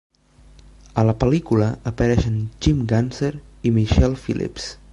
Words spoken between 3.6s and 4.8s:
i Michelle Phillips.